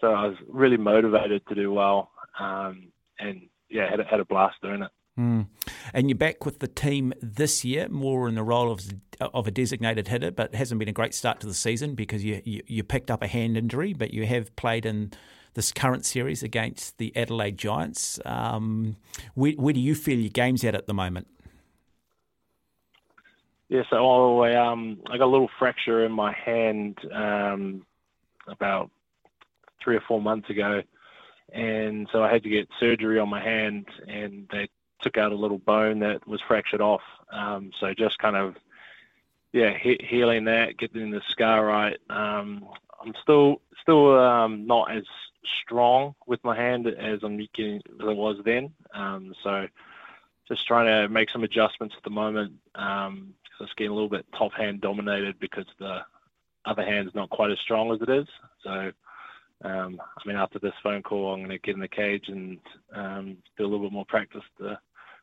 So 0.00 0.08
I 0.08 0.26
was 0.28 0.36
really 0.48 0.78
motivated 0.78 1.46
to 1.48 1.54
do 1.54 1.72
well, 1.72 2.10
um, 2.38 2.84
and 3.18 3.42
yeah, 3.68 3.90
had, 3.90 4.00
had 4.10 4.20
a 4.20 4.24
blast 4.24 4.56
doing 4.62 4.82
it. 4.82 4.90
Mm. 5.18 5.48
And 5.92 6.08
you're 6.08 6.16
back 6.16 6.46
with 6.46 6.60
the 6.60 6.68
team 6.68 7.12
this 7.20 7.64
year, 7.64 7.88
more 7.90 8.28
in 8.28 8.34
the 8.34 8.42
role 8.42 8.70
of 8.70 8.80
of 9.20 9.46
a 9.46 9.50
designated 9.50 10.08
hitter, 10.08 10.30
but 10.30 10.54
hasn't 10.54 10.78
been 10.78 10.88
a 10.88 10.92
great 10.92 11.12
start 11.12 11.40
to 11.40 11.46
the 11.46 11.52
season 11.52 11.94
because 11.94 12.24
you, 12.24 12.40
you, 12.42 12.62
you 12.66 12.82
picked 12.82 13.10
up 13.10 13.22
a 13.22 13.26
hand 13.26 13.54
injury, 13.54 13.92
but 13.92 14.14
you 14.14 14.24
have 14.24 14.56
played 14.56 14.86
in 14.86 15.12
this 15.54 15.72
current 15.72 16.04
series 16.04 16.42
against 16.42 16.98
the 16.98 17.14
Adelaide 17.16 17.58
Giants. 17.58 18.20
Um, 18.24 18.96
where, 19.34 19.52
where 19.52 19.74
do 19.74 19.80
you 19.80 19.94
feel 19.94 20.18
your 20.18 20.30
game's 20.30 20.64
at 20.64 20.74
at 20.74 20.86
the 20.86 20.94
moment? 20.94 21.26
Yeah, 23.68 23.82
so 23.88 24.42
I, 24.42 24.56
um, 24.56 24.98
I 25.06 25.16
got 25.16 25.26
a 25.26 25.26
little 25.26 25.50
fracture 25.58 26.04
in 26.04 26.10
my 26.10 26.32
hand 26.32 26.98
um, 27.12 27.86
about 28.48 28.90
three 29.82 29.96
or 29.96 30.02
four 30.08 30.20
months 30.20 30.50
ago, 30.50 30.82
and 31.52 32.08
so 32.10 32.22
I 32.22 32.32
had 32.32 32.42
to 32.42 32.48
get 32.48 32.68
surgery 32.80 33.20
on 33.20 33.28
my 33.28 33.40
hand, 33.40 33.86
and 34.08 34.48
they 34.50 34.68
took 35.02 35.16
out 35.16 35.30
a 35.30 35.36
little 35.36 35.58
bone 35.58 36.00
that 36.00 36.26
was 36.26 36.40
fractured 36.46 36.80
off. 36.80 37.02
Um, 37.32 37.70
so 37.78 37.94
just 37.94 38.18
kind 38.18 38.36
of, 38.36 38.56
yeah, 39.52 39.72
he- 39.72 40.04
healing 40.04 40.44
that, 40.46 40.76
getting 40.76 41.12
the 41.12 41.22
scar 41.28 41.64
right. 41.64 41.96
Um, 42.10 42.66
I'm 43.00 43.14
still 43.22 43.62
still 43.80 44.18
um, 44.18 44.66
not 44.66 44.90
as 44.90 45.04
strong 45.62 46.14
with 46.26 46.42
my 46.44 46.56
hand 46.56 46.86
as 46.86 47.20
I'm 47.22 47.36
getting 47.54 47.76
as 47.76 48.06
I 48.06 48.12
was 48.12 48.36
then. 48.44 48.72
Um, 48.94 49.34
so 49.42 49.66
just 50.48 50.66
trying 50.66 50.86
to 50.86 51.08
make 51.08 51.30
some 51.30 51.44
adjustments 51.44 51.94
at 51.96 52.02
the 52.02 52.10
moment. 52.10 52.54
Um, 52.74 53.34
it's 53.60 53.72
getting 53.74 53.90
a 53.90 53.94
little 53.94 54.08
bit 54.08 54.26
top 54.36 54.52
hand 54.52 54.80
dominated 54.80 55.38
because 55.38 55.66
the 55.78 56.00
other 56.64 56.84
hand's 56.84 57.14
not 57.14 57.30
quite 57.30 57.50
as 57.50 57.58
strong 57.60 57.92
as 57.92 58.00
it 58.00 58.08
is. 58.08 58.26
So 58.62 58.92
um, 59.62 60.00
I 60.00 60.28
mean, 60.28 60.36
after 60.36 60.58
this 60.58 60.72
phone 60.82 61.02
call, 61.02 61.32
I'm 61.32 61.40
going 61.40 61.50
to 61.50 61.58
get 61.58 61.74
in 61.74 61.80
the 61.80 61.88
cage 61.88 62.28
and 62.28 62.58
um, 62.94 63.36
do 63.56 63.64
a 63.64 63.66
little 63.66 63.84
bit 63.84 63.92
more 63.92 64.06
practice 64.06 64.42
to 64.58 64.78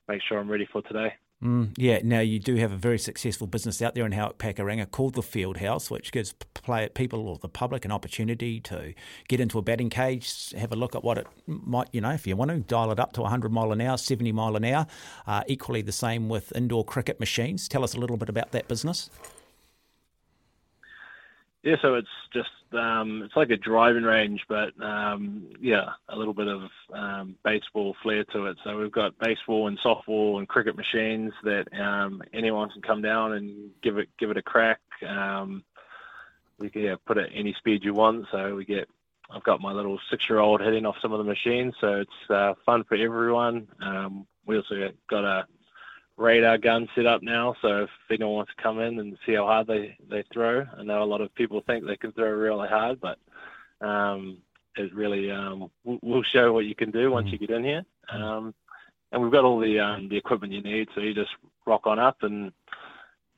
make 0.07 0.21
sure 0.21 0.37
I'm 0.37 0.51
ready 0.51 0.67
for 0.71 0.81
today. 0.83 1.13
Mm, 1.43 1.75
yeah, 1.77 1.99
now 2.03 2.19
you 2.19 2.39
do 2.39 2.55
have 2.55 2.71
a 2.71 2.77
very 2.77 2.97
successful 2.97 3.45
business 3.45 3.79
out 3.79 3.93
there 3.93 4.07
in 4.07 4.11
Howick 4.11 4.39
Pakuranga 4.39 4.89
called 4.89 5.13
the 5.13 5.21
Field 5.21 5.57
House, 5.57 5.91
which 5.91 6.11
gives 6.11 6.33
play, 6.55 6.89
people 6.89 7.27
or 7.27 7.37
the 7.37 7.47
public 7.47 7.85
an 7.85 7.91
opportunity 7.91 8.59
to 8.61 8.95
get 9.27 9.39
into 9.39 9.59
a 9.59 9.61
batting 9.61 9.91
cage, 9.91 10.51
have 10.57 10.71
a 10.71 10.75
look 10.75 10.95
at 10.95 11.03
what 11.03 11.19
it 11.19 11.27
might, 11.45 11.89
you 11.91 12.01
know, 12.01 12.09
if 12.09 12.25
you 12.25 12.35
want 12.35 12.49
to, 12.49 12.57
dial 12.57 12.91
it 12.91 12.99
up 12.99 13.13
to 13.13 13.21
100 13.21 13.51
mile 13.51 13.71
an 13.71 13.81
hour, 13.81 13.97
70 13.97 14.31
mile 14.31 14.55
an 14.55 14.65
hour. 14.65 14.87
Uh, 15.27 15.43
equally 15.47 15.83
the 15.83 15.91
same 15.91 16.27
with 16.27 16.51
indoor 16.55 16.83
cricket 16.83 17.19
machines. 17.19 17.67
Tell 17.67 17.83
us 17.83 17.93
a 17.93 17.99
little 17.99 18.17
bit 18.17 18.29
about 18.29 18.51
that 18.51 18.67
business. 18.67 19.11
Yeah, 21.61 21.75
so 21.81 21.93
it's 21.95 22.07
just 22.33 22.49
um, 22.73 23.23
it's 23.23 23.35
like 23.35 23.49
a 23.49 23.57
driving 23.57 24.03
range, 24.03 24.41
but 24.47 24.69
um, 24.81 25.47
yeah, 25.59 25.89
a 26.09 26.15
little 26.15 26.33
bit 26.33 26.47
of 26.47 26.61
um, 26.93 27.35
baseball 27.43 27.95
flair 28.01 28.23
to 28.25 28.47
it. 28.47 28.57
So 28.63 28.77
we've 28.77 28.91
got 28.91 29.17
baseball 29.19 29.67
and 29.67 29.79
softball 29.79 30.37
and 30.39 30.47
cricket 30.47 30.75
machines 30.75 31.33
that 31.43 31.65
um, 31.79 32.21
anyone 32.33 32.69
can 32.69 32.81
come 32.81 33.01
down 33.01 33.33
and 33.33 33.71
give 33.81 33.97
it 33.97 34.09
give 34.19 34.31
it 34.31 34.37
a 34.37 34.41
crack. 34.41 34.79
Um, 35.07 35.63
we 36.59 36.69
can 36.69 36.81
yeah, 36.81 36.95
put 37.05 37.17
it 37.17 37.31
any 37.33 37.53
speed 37.53 37.83
you 37.83 37.93
want. 37.93 38.25
So 38.31 38.55
we 38.55 38.65
get 38.65 38.89
I've 39.29 39.43
got 39.43 39.61
my 39.61 39.71
little 39.71 39.99
six 40.09 40.29
year 40.29 40.39
old 40.39 40.61
hitting 40.61 40.85
off 40.85 40.95
some 41.01 41.11
of 41.11 41.17
the 41.19 41.23
machines, 41.23 41.73
so 41.81 42.01
it's 42.01 42.29
uh, 42.29 42.53
fun 42.65 42.83
for 42.85 42.95
everyone. 42.95 43.67
Um, 43.81 44.25
we 44.45 44.57
also 44.57 44.89
got 45.09 45.25
a 45.25 45.45
radar 46.17 46.57
gun 46.57 46.87
set 46.95 47.05
up 47.05 47.21
now, 47.21 47.55
so 47.61 47.83
if 47.83 47.89
anyone 48.09 48.33
wants 48.33 48.51
to 48.55 48.61
come 48.61 48.79
in 48.79 48.99
and 48.99 49.17
see 49.25 49.35
how 49.35 49.45
hard 49.45 49.67
they, 49.67 49.95
they 50.09 50.23
throw, 50.33 50.65
I 50.77 50.83
know 50.83 51.03
a 51.03 51.05
lot 51.05 51.21
of 51.21 51.33
people 51.35 51.61
think 51.65 51.85
they 51.85 51.95
can 51.95 52.11
throw 52.11 52.29
really 52.29 52.67
hard, 52.67 52.99
but 52.99 53.19
um, 53.85 54.39
it 54.75 54.93
really 54.93 55.31
um, 55.31 55.69
will 55.83 56.23
show 56.23 56.51
what 56.53 56.65
you 56.65 56.75
can 56.75 56.91
do 56.91 57.11
once 57.11 57.29
you 57.31 57.37
get 57.37 57.51
in 57.51 57.63
here. 57.63 57.83
Um, 58.11 58.53
and 59.11 59.21
we've 59.21 59.31
got 59.31 59.45
all 59.45 59.59
the 59.59 59.79
um, 59.79 60.09
the 60.09 60.17
equipment 60.17 60.51
you 60.51 60.61
need, 60.61 60.89
so 60.93 61.01
you 61.01 61.13
just 61.13 61.29
rock 61.65 61.87
on 61.87 61.97
up 61.97 62.17
and 62.23 62.51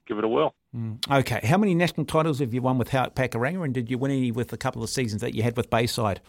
give 0.07 0.17
it 0.17 0.23
a 0.23 0.27
whirl. 0.27 0.55
Mm. 0.75 0.99
Okay, 1.11 1.39
how 1.43 1.57
many 1.57 1.75
national 1.75 2.05
titles 2.05 2.39
have 2.39 2.53
you 2.53 2.61
won 2.61 2.77
with 2.77 2.89
Howick 2.89 3.13
Pakuranga, 3.13 3.63
and 3.63 3.73
did 3.73 3.89
you 3.89 3.97
win 3.97 4.11
any 4.11 4.31
with 4.31 4.51
a 4.51 4.57
couple 4.57 4.83
of 4.83 4.89
seasons 4.89 5.21
that 5.21 5.35
you 5.35 5.43
had 5.43 5.55
with 5.57 5.69
Bayside? 5.69 6.21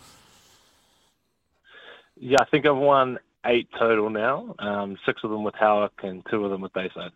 Yeah, 2.16 2.38
I 2.40 2.44
think 2.46 2.66
I've 2.66 2.76
won 2.76 3.18
eight 3.46 3.68
total 3.78 4.10
now, 4.10 4.54
um, 4.58 4.96
six 5.06 5.22
of 5.24 5.30
them 5.30 5.44
with 5.44 5.54
Howick 5.54 5.92
and 6.02 6.24
two 6.30 6.44
of 6.44 6.50
them 6.50 6.60
with 6.60 6.72
Bayside. 6.72 7.12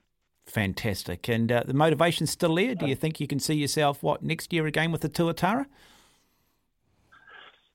Fantastic. 0.46 1.28
And 1.28 1.50
uh, 1.50 1.62
the 1.66 1.74
motivation's 1.74 2.30
still 2.30 2.54
there? 2.54 2.74
Do 2.74 2.86
you 2.86 2.94
think 2.94 3.18
you 3.18 3.26
can 3.26 3.38
see 3.38 3.54
yourself, 3.54 4.02
what, 4.02 4.22
next 4.22 4.52
year 4.52 4.66
again 4.66 4.92
with 4.92 5.00
the 5.00 5.08
Tuatara? 5.08 5.66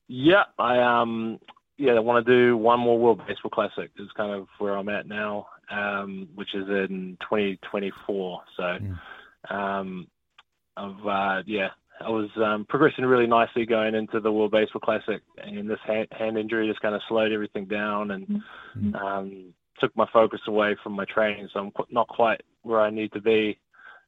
Yeah, 0.07 0.43
I 0.57 0.79
um, 0.79 1.39
yeah, 1.77 1.93
I 1.93 1.99
want 1.99 2.25
to 2.25 2.31
do 2.31 2.57
one 2.57 2.79
more 2.79 2.97
World 2.97 3.21
Baseball 3.27 3.51
Classic. 3.51 3.91
Is 3.97 4.09
kind 4.17 4.31
of 4.31 4.47
where 4.57 4.75
I'm 4.75 4.89
at 4.89 5.07
now, 5.07 5.47
um, 5.71 6.27
which 6.35 6.53
is 6.55 6.67
in 6.67 7.17
2024. 7.21 8.41
So, 8.57 8.63
mm. 8.63 9.55
um, 9.55 10.07
I've 10.75 11.05
uh, 11.05 11.43
yeah, 11.45 11.69
I 12.01 12.09
was 12.09 12.29
um, 12.37 12.65
progressing 12.67 13.05
really 13.05 13.27
nicely 13.27 13.65
going 13.65 13.93
into 13.93 14.19
the 14.19 14.31
World 14.31 14.51
Baseball 14.51 14.81
Classic, 14.81 15.21
and 15.37 15.69
this 15.69 15.79
hand, 15.85 16.07
hand 16.11 16.37
injury 16.37 16.67
just 16.67 16.81
kind 16.81 16.95
of 16.95 17.01
slowed 17.07 17.31
everything 17.31 17.65
down 17.65 18.11
and 18.11 18.27
mm-hmm. 18.27 18.95
um, 18.95 19.53
took 19.79 19.95
my 19.97 20.07
focus 20.13 20.39
away 20.47 20.75
from 20.81 20.93
my 20.93 21.05
training. 21.05 21.49
So 21.53 21.59
I'm 21.59 21.71
not 21.89 22.07
quite 22.07 22.41
where 22.61 22.79
I 22.79 22.89
need 22.89 23.11
to 23.13 23.21
be, 23.21 23.59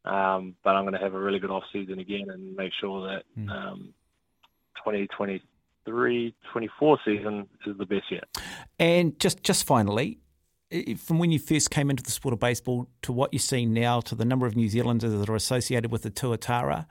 um, 0.05 0.55
but 0.63 0.71
I'm 0.71 0.83
going 0.83 0.93
to 0.93 0.99
have 0.99 1.13
a 1.13 1.19
really 1.19 1.39
good 1.39 1.51
off 1.51 1.63
season 1.73 1.99
again 1.99 2.29
and 2.29 2.55
make 2.55 2.71
sure 2.79 3.07
that 3.07 3.23
mm. 3.37 3.49
um, 3.49 3.93
2023, 4.77 6.35
24 6.51 6.99
season 7.03 7.47
is 7.65 7.77
the 7.77 7.85
best 7.85 8.05
yet. 8.09 8.23
And 8.79 9.19
just 9.19 9.43
just 9.43 9.65
finally, 9.65 10.19
from 10.97 11.19
when 11.19 11.31
you 11.31 11.39
first 11.39 11.71
came 11.71 11.89
into 11.89 12.03
the 12.03 12.11
sport 12.11 12.33
of 12.33 12.39
baseball 12.39 12.87
to 13.01 13.11
what 13.11 13.33
you 13.33 13.39
see 13.39 13.65
now, 13.65 13.99
to 14.01 14.15
the 14.15 14.25
number 14.25 14.45
of 14.45 14.55
New 14.55 14.69
Zealanders 14.69 15.11
that 15.11 15.29
are 15.29 15.35
associated 15.35 15.91
with 15.91 16.03
the 16.03 16.11
Tuatara 16.11 16.85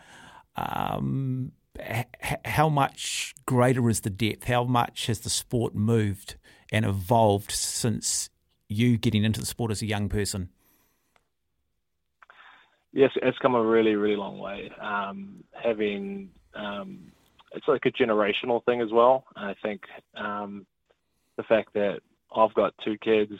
um, 0.56 1.52
h- 1.78 2.06
how 2.44 2.68
much 2.68 3.34
greater 3.46 3.88
is 3.88 4.00
the 4.00 4.10
depth? 4.10 4.44
How 4.44 4.64
much 4.64 5.06
has 5.06 5.20
the 5.20 5.30
sport 5.30 5.74
moved 5.74 6.36
and 6.72 6.84
evolved 6.84 7.52
since 7.52 8.30
you 8.68 8.96
getting 8.98 9.24
into 9.24 9.40
the 9.40 9.46
sport 9.46 9.70
as 9.70 9.82
a 9.82 9.86
young 9.86 10.08
person? 10.08 10.50
Yes, 12.92 13.10
it's 13.22 13.38
come 13.38 13.54
a 13.54 13.62
really, 13.62 13.94
really 13.94 14.16
long 14.16 14.38
way. 14.38 14.70
Um, 14.80 15.44
having 15.52 16.30
um, 16.54 17.12
it's 17.52 17.68
like 17.68 17.86
a 17.86 17.90
generational 17.90 18.64
thing 18.64 18.80
as 18.80 18.90
well. 18.92 19.24
I 19.36 19.54
think 19.62 19.82
um, 20.16 20.66
the 21.36 21.42
fact 21.44 21.74
that 21.74 22.00
I've 22.34 22.54
got 22.54 22.74
two 22.84 22.96
kids, 22.98 23.32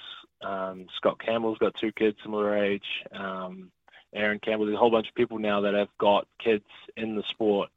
um, 0.43 0.87
Scott 0.97 1.21
Campbell's 1.25 1.59
got 1.59 1.75
two 1.81 1.93
kids 1.93 2.17
similar 2.23 2.57
age. 2.57 2.85
Um, 3.13 3.71
Aaron 4.15 4.41
Campbell. 4.41 4.67
There's 4.67 4.77
a 4.77 4.79
whole 4.79 4.91
bunch 4.91 5.09
of 5.09 5.15
people 5.15 5.39
now 5.39 5.61
that 5.61 5.75
have 5.75 5.89
got 5.99 6.27
kids 6.43 6.65
in 6.97 7.17
the 7.17 7.23
sport, 7.31 7.69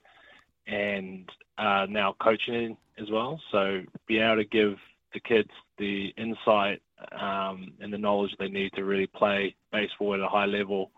and 0.67 1.29
uh, 1.57 1.85
now 1.89 2.15
coaching 2.21 2.77
as 2.99 3.09
well. 3.11 3.39
So 3.51 3.81
being 4.07 4.23
able 4.23 4.37
to 4.37 4.45
give 4.45 4.75
the 5.13 5.19
kids 5.19 5.49
the 5.77 6.13
insight 6.17 6.81
um, 7.11 7.73
and 7.79 7.91
the 7.91 7.97
knowledge 7.97 8.31
they 8.39 8.47
need 8.47 8.71
to 8.73 8.83
really 8.83 9.07
play 9.07 9.55
baseball 9.71 10.13
at 10.15 10.19
a 10.19 10.27
high 10.27 10.45
level, 10.45 10.91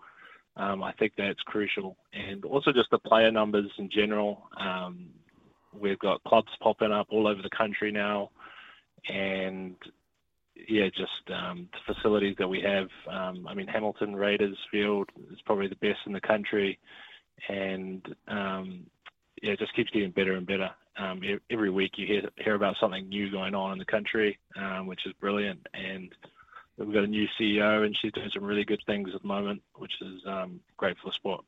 um, 0.57 0.83
I 0.83 0.93
think 0.93 1.13
that's 1.17 1.39
crucial. 1.41 1.97
And 2.13 2.45
also 2.45 2.71
just 2.71 2.91
the 2.91 2.99
player 2.99 3.31
numbers 3.31 3.71
in 3.77 3.89
general. 3.89 4.43
Um, 4.59 5.07
we've 5.77 5.99
got 5.99 6.23
clubs 6.23 6.51
popping 6.61 6.91
up 6.91 7.07
all 7.09 7.27
over 7.27 7.41
the 7.41 7.49
country 7.49 7.91
now, 7.91 8.29
and 9.09 9.75
yeah, 10.67 10.87
just 10.89 11.29
um, 11.33 11.69
the 11.73 11.93
facilities 11.93 12.35
that 12.39 12.47
we 12.47 12.61
have. 12.61 12.87
Um, 13.09 13.47
I 13.47 13.53
mean, 13.53 13.67
Hamilton 13.67 14.15
Raiders 14.15 14.57
Field 14.71 15.09
is 15.31 15.39
probably 15.45 15.67
the 15.67 15.75
best 15.75 15.99
in 16.05 16.13
the 16.13 16.21
country, 16.21 16.79
and 17.49 18.03
um, 18.27 18.85
yeah, 19.41 19.53
it 19.53 19.59
just 19.59 19.75
keeps 19.75 19.91
getting 19.91 20.11
better 20.11 20.33
and 20.33 20.47
better. 20.47 20.71
Um, 20.97 21.21
every 21.49 21.69
week 21.69 21.93
you 21.97 22.07
hear 22.07 22.29
hear 22.37 22.55
about 22.55 22.77
something 22.79 23.09
new 23.09 23.29
going 23.29 23.53
on 23.53 23.73
in 23.73 23.79
the 23.79 23.85
country, 23.85 24.39
um, 24.55 24.87
which 24.87 25.05
is 25.05 25.13
brilliant. 25.19 25.67
And 25.73 26.13
we've 26.77 26.93
got 26.93 27.03
a 27.03 27.07
new 27.07 27.27
CEO, 27.39 27.85
and 27.85 27.95
she's 28.01 28.13
doing 28.13 28.29
some 28.33 28.43
really 28.43 28.63
good 28.63 28.81
things 28.85 29.09
at 29.13 29.21
the 29.21 29.27
moment, 29.27 29.61
which 29.75 29.93
is 30.01 30.21
um, 30.25 30.61
great 30.77 30.97
for 30.97 31.09
the 31.09 31.13
sport. 31.13 31.43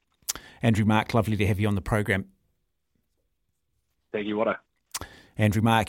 Andrew 0.61 0.85
Marck, 0.85 1.13
lovely 1.13 1.37
to 1.37 1.47
have 1.47 1.59
you 1.59 1.67
on 1.67 1.75
the 1.75 1.81
program. 1.81 2.25
Thank 4.11 4.27
you, 4.27 4.35
Watto. 4.35 4.57
Andrew 5.37 5.61
Marck, 5.61 5.85